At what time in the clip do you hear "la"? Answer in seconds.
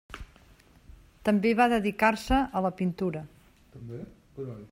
2.69-2.73